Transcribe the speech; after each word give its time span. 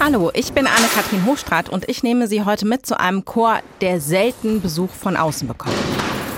Hallo, 0.00 0.30
ich 0.32 0.52
bin 0.52 0.68
Anne-Kathrin 0.68 1.26
Hochstrat 1.26 1.68
und 1.68 1.88
ich 1.88 2.04
nehme 2.04 2.28
Sie 2.28 2.44
heute 2.44 2.64
mit 2.66 2.86
zu 2.86 3.00
einem 3.00 3.24
Chor, 3.24 3.58
der 3.80 4.00
selten 4.00 4.62
Besuch 4.62 4.90
von 4.90 5.16
außen 5.16 5.48
bekommt. 5.48 5.74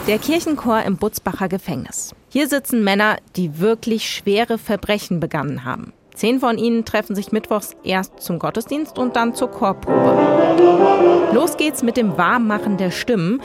Der 0.06 0.18
Kirchenchor 0.18 0.82
im 0.82 0.96
Butzbacher 0.96 1.46
Gefängnis. 1.48 2.14
Hier 2.30 2.48
sitzen 2.48 2.82
Männer, 2.82 3.18
die 3.36 3.60
wirklich 3.60 4.08
schwere 4.08 4.56
Verbrechen 4.56 5.20
begangen 5.20 5.66
haben. 5.66 5.92
Zehn 6.14 6.40
von 6.40 6.56
ihnen 6.56 6.86
treffen 6.86 7.14
sich 7.14 7.32
mittwochs 7.32 7.76
erst 7.84 8.20
zum 8.20 8.38
Gottesdienst 8.38 8.98
und 8.98 9.14
dann 9.14 9.34
zur 9.34 9.50
Chorprobe. 9.50 11.30
Los 11.34 11.58
geht's 11.58 11.82
mit 11.82 11.98
dem 11.98 12.16
Warmmachen 12.16 12.78
der 12.78 12.90
Stimmen. 12.90 13.42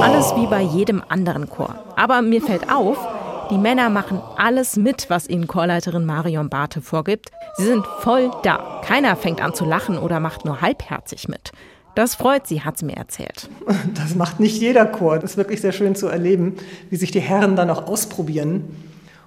Alles 0.00 0.34
wie 0.34 0.46
bei 0.48 0.62
jedem 0.62 1.00
anderen 1.08 1.48
Chor. 1.48 1.76
Aber 1.94 2.22
mir 2.22 2.42
fällt 2.42 2.72
auf, 2.72 2.98
die 3.50 3.58
Männer 3.58 3.90
machen 3.90 4.20
alles 4.36 4.76
mit, 4.76 5.10
was 5.10 5.28
ihnen 5.28 5.46
Chorleiterin 5.46 6.04
Marion 6.04 6.48
Barthe 6.48 6.80
vorgibt. 6.80 7.30
Sie 7.56 7.64
sind 7.64 7.86
voll 8.00 8.30
da. 8.42 8.80
Keiner 8.84 9.16
fängt 9.16 9.42
an 9.42 9.54
zu 9.54 9.64
lachen 9.64 9.98
oder 9.98 10.20
macht 10.20 10.44
nur 10.44 10.60
halbherzig 10.60 11.28
mit. 11.28 11.52
Das 11.94 12.14
freut 12.14 12.46
sie, 12.46 12.62
hat 12.62 12.78
sie 12.78 12.86
mir 12.86 12.96
erzählt. 12.96 13.48
Das 13.94 14.14
macht 14.14 14.40
nicht 14.40 14.60
jeder 14.60 14.86
Chor. 14.86 15.18
Das 15.18 15.32
ist 15.32 15.36
wirklich 15.36 15.60
sehr 15.60 15.72
schön 15.72 15.94
zu 15.94 16.08
erleben, 16.08 16.56
wie 16.90 16.96
sich 16.96 17.10
die 17.10 17.20
Herren 17.20 17.56
dann 17.56 17.70
auch 17.70 17.86
ausprobieren. 17.86 18.64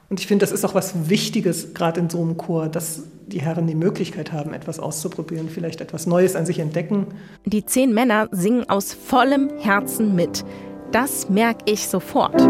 Und 0.09 0.19
ich 0.19 0.27
finde, 0.27 0.43
das 0.43 0.51
ist 0.51 0.65
auch 0.65 0.73
was 0.73 1.09
Wichtiges, 1.09 1.73
gerade 1.73 1.99
in 1.99 2.09
so 2.09 2.21
einem 2.21 2.37
Chor, 2.37 2.69
dass 2.69 3.03
die 3.27 3.41
Herren 3.41 3.67
die 3.67 3.75
Möglichkeit 3.75 4.31
haben, 4.31 4.53
etwas 4.53 4.79
auszuprobieren, 4.79 5.49
vielleicht 5.49 5.81
etwas 5.81 6.07
Neues 6.07 6.35
an 6.35 6.45
sich 6.45 6.59
entdecken. 6.59 7.07
Die 7.45 7.65
zehn 7.65 7.93
Männer 7.93 8.29
singen 8.31 8.69
aus 8.69 8.93
vollem 8.93 9.49
Herzen 9.59 10.15
mit. 10.15 10.45
Das 10.91 11.29
merke 11.29 11.71
ich 11.71 11.87
sofort. 11.87 12.41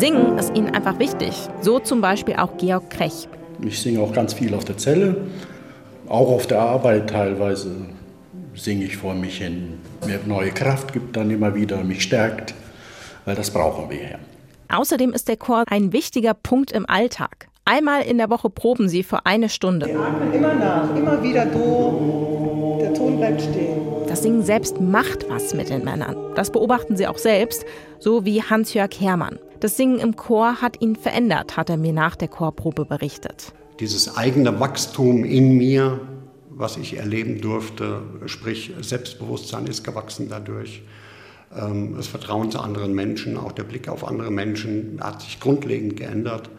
Singen 0.00 0.38
ist 0.38 0.56
ihnen 0.56 0.74
einfach 0.74 0.98
wichtig. 0.98 1.34
So 1.60 1.78
zum 1.78 2.00
Beispiel 2.00 2.36
auch 2.36 2.56
Georg 2.56 2.88
Krech. 2.88 3.28
Ich 3.60 3.82
singe 3.82 4.00
auch 4.00 4.14
ganz 4.14 4.32
viel 4.32 4.54
auf 4.54 4.64
der 4.64 4.78
Zelle, 4.78 5.14
auch 6.08 6.30
auf 6.30 6.46
der 6.46 6.58
Arbeit 6.58 7.10
teilweise 7.10 7.70
singe 8.54 8.86
ich 8.86 8.96
vor 8.96 9.12
mich 9.12 9.36
hin. 9.36 9.78
Mir 10.06 10.18
neue 10.24 10.52
Kraft 10.52 10.94
gibt 10.94 11.18
dann 11.18 11.30
immer 11.30 11.54
wieder, 11.54 11.84
mich 11.84 12.02
stärkt, 12.02 12.54
weil 13.26 13.36
das 13.36 13.50
brauchen 13.50 13.90
wir 13.90 14.02
ja. 14.02 14.18
Außerdem 14.74 15.12
ist 15.12 15.28
der 15.28 15.36
Chor 15.36 15.64
ein 15.68 15.92
wichtiger 15.92 16.32
Punkt 16.32 16.72
im 16.72 16.88
Alltag. 16.88 17.48
Einmal 17.66 18.00
in 18.00 18.16
der 18.16 18.30
Woche 18.30 18.48
proben 18.48 18.88
sie 18.88 19.02
für 19.02 19.26
eine 19.26 19.50
Stunde. 19.50 19.84
Wir 19.84 20.00
atmen 20.00 20.32
immer 20.32 20.54
nach, 20.54 20.96
immer 20.96 21.22
wieder 21.22 21.44
do. 21.44 22.78
Der 22.80 22.94
Ton 22.94 23.18
bleibt 23.18 23.42
stehen. 23.42 23.59
Das 24.10 24.24
Singen 24.24 24.42
selbst 24.42 24.80
macht 24.80 25.28
was 25.28 25.54
mit 25.54 25.70
den 25.70 25.84
Männern. 25.84 26.16
Das 26.34 26.50
beobachten 26.50 26.96
sie 26.96 27.06
auch 27.06 27.16
selbst, 27.16 27.64
so 28.00 28.24
wie 28.24 28.42
Hans-Jörg 28.42 28.90
Hermann. 28.98 29.38
Das 29.60 29.76
Singen 29.76 30.00
im 30.00 30.16
Chor 30.16 30.60
hat 30.60 30.82
ihn 30.82 30.96
verändert, 30.96 31.56
hat 31.56 31.70
er 31.70 31.76
mir 31.76 31.92
nach 31.92 32.16
der 32.16 32.26
Chorprobe 32.26 32.86
berichtet. 32.86 33.52
Dieses 33.78 34.16
eigene 34.16 34.58
Wachstum 34.58 35.22
in 35.22 35.56
mir, 35.56 36.00
was 36.48 36.76
ich 36.76 36.96
erleben 36.96 37.40
durfte, 37.40 38.02
sprich 38.26 38.72
Selbstbewusstsein 38.80 39.68
ist 39.68 39.84
gewachsen 39.84 40.26
dadurch. 40.28 40.82
Ähm, 41.56 41.94
das 41.94 42.08
Vertrauen 42.08 42.50
zu 42.50 42.58
anderen 42.58 42.92
Menschen, 42.96 43.36
auch 43.36 43.52
der 43.52 43.62
Blick 43.62 43.88
auf 43.88 44.04
andere 44.04 44.32
Menschen 44.32 44.98
hat 45.00 45.22
sich 45.22 45.38
grundlegend 45.38 45.96
geändert. 45.96 46.50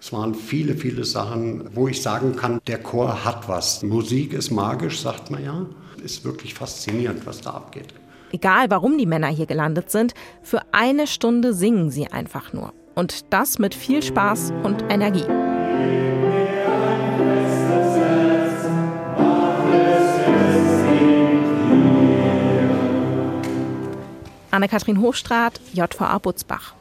Es 0.00 0.10
waren 0.14 0.34
viele, 0.34 0.74
viele 0.74 1.04
Sachen, 1.04 1.68
wo 1.74 1.86
ich 1.86 2.00
sagen 2.00 2.34
kann, 2.34 2.60
der 2.66 2.78
Chor 2.78 3.26
hat 3.26 3.46
was. 3.46 3.82
Musik 3.82 4.32
ist 4.32 4.50
magisch, 4.50 5.02
sagt 5.02 5.30
man 5.30 5.44
ja. 5.44 5.66
Ist 6.04 6.22
wirklich 6.22 6.52
faszinierend, 6.52 7.24
was 7.24 7.40
da 7.40 7.52
abgeht. 7.52 7.94
Egal, 8.30 8.68
warum 8.68 8.98
die 8.98 9.06
Männer 9.06 9.28
hier 9.28 9.46
gelandet 9.46 9.90
sind, 9.90 10.12
für 10.42 10.60
eine 10.70 11.06
Stunde 11.06 11.54
singen 11.54 11.90
sie 11.90 12.08
einfach 12.08 12.52
nur. 12.52 12.74
Und 12.94 13.32
das 13.32 13.58
mit 13.58 13.74
viel 13.74 14.02
Spaß 14.02 14.52
und 14.64 14.82
Energie. 14.90 15.24
Anne-Kathrin 24.50 25.00
Hochstrat, 25.00 25.58
JVA 25.72 26.18
Butzbach. 26.18 26.74